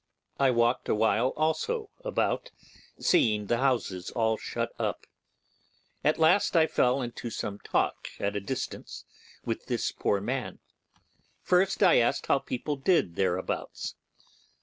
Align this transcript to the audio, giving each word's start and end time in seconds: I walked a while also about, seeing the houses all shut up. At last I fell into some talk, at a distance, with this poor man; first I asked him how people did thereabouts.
I 0.39 0.49
walked 0.49 0.89
a 0.89 0.95
while 0.95 1.27
also 1.37 1.91
about, 2.03 2.49
seeing 2.97 3.45
the 3.45 3.59
houses 3.59 4.09
all 4.09 4.35
shut 4.35 4.71
up. 4.79 5.05
At 6.03 6.17
last 6.17 6.55
I 6.57 6.65
fell 6.65 7.03
into 7.03 7.29
some 7.29 7.59
talk, 7.59 8.07
at 8.19 8.35
a 8.35 8.39
distance, 8.41 9.05
with 9.45 9.67
this 9.67 9.91
poor 9.91 10.19
man; 10.19 10.57
first 11.43 11.83
I 11.83 11.97
asked 11.99 12.25
him 12.25 12.29
how 12.29 12.39
people 12.39 12.77
did 12.77 13.15
thereabouts. 13.15 13.93